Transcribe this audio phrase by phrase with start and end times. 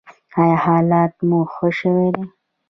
[0.37, 2.25] ایا حالت مو ښه شوی دی؟